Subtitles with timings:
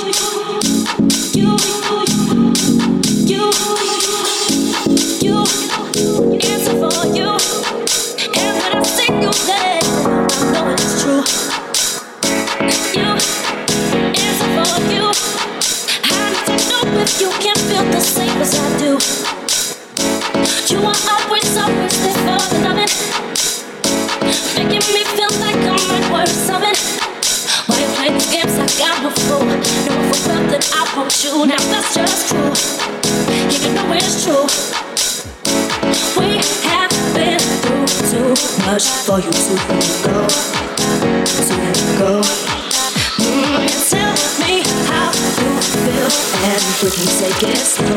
[0.00, 0.57] Thank you.
[47.40, 47.87] We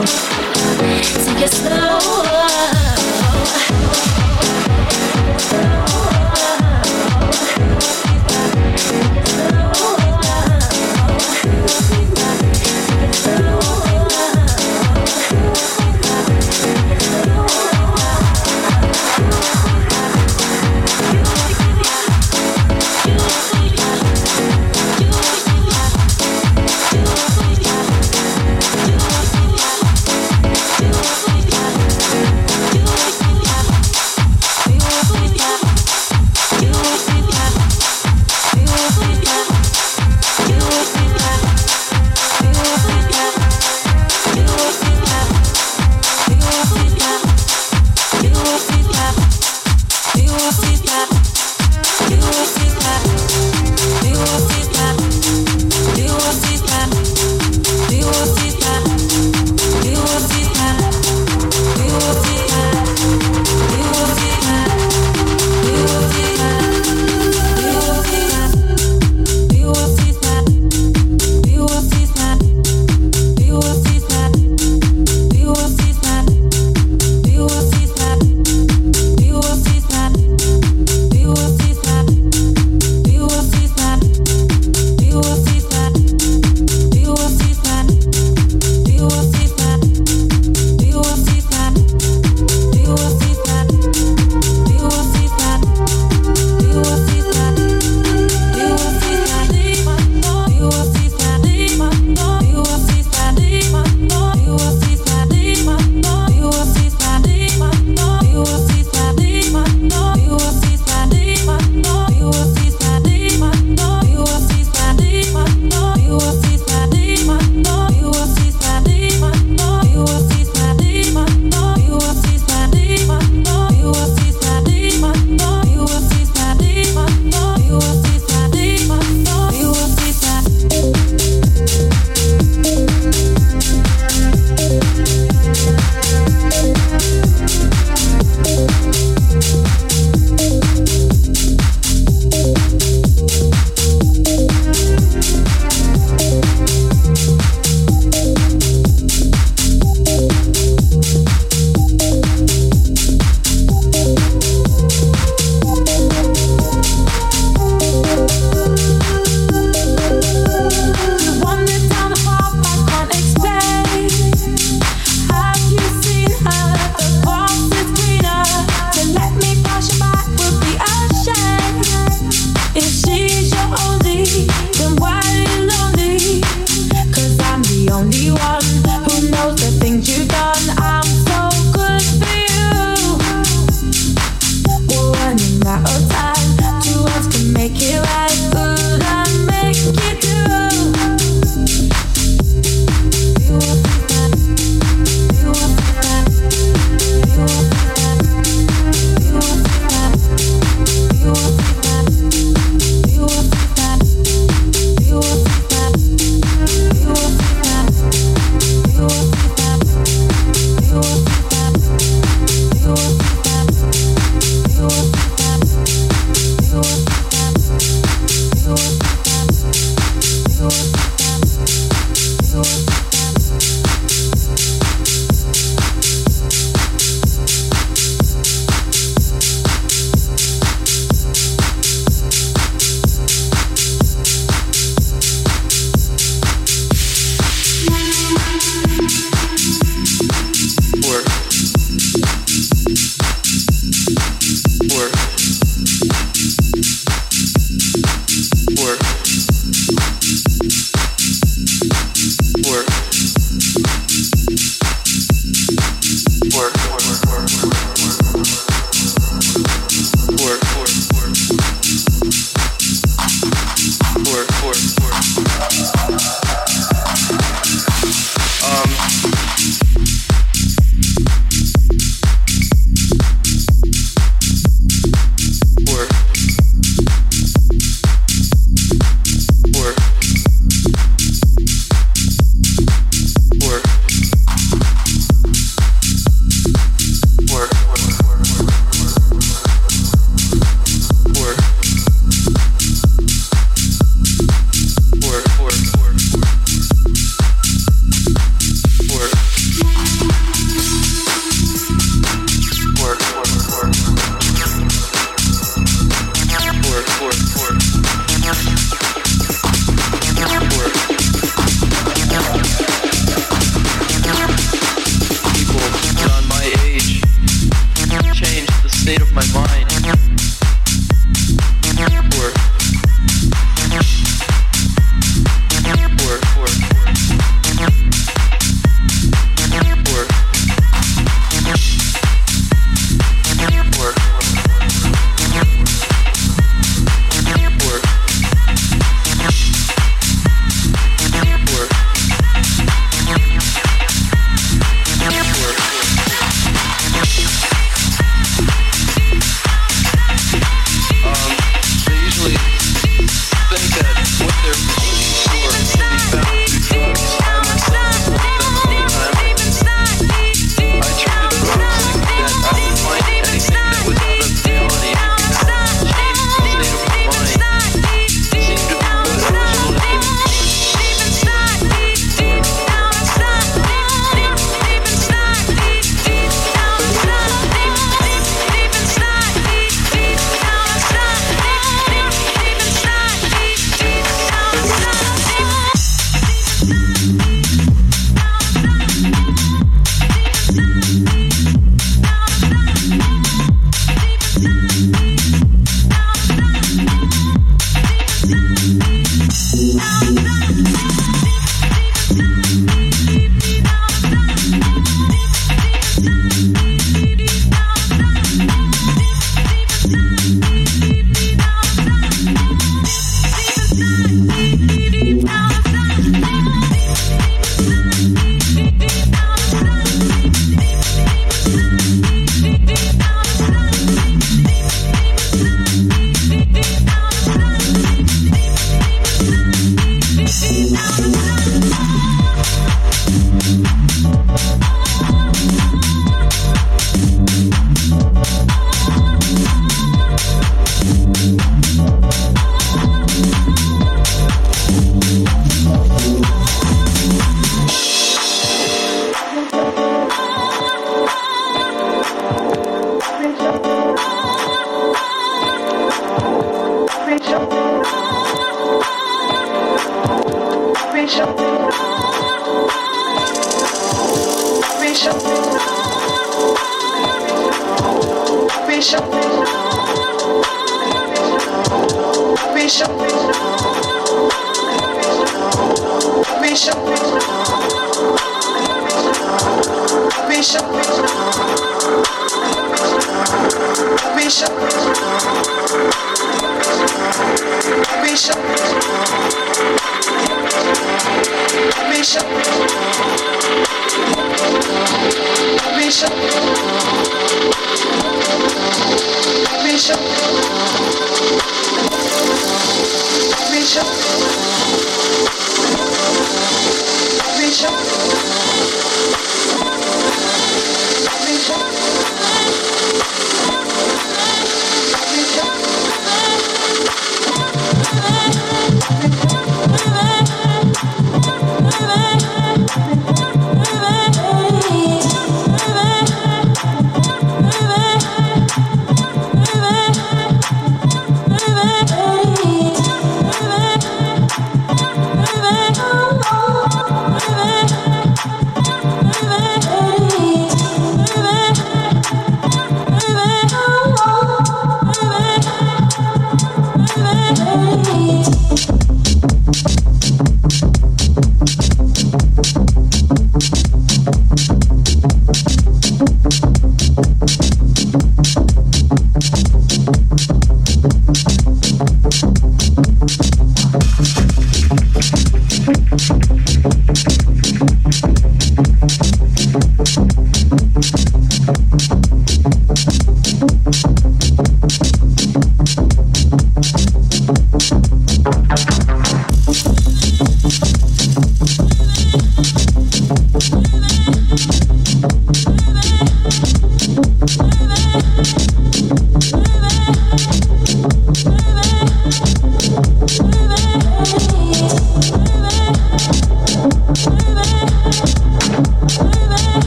[319.33, 319.90] my mind.